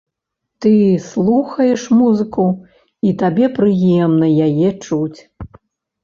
[0.65, 0.69] Ты
[1.07, 2.45] слухаеш музыку,
[3.09, 5.19] і табе прыемна яе чуць.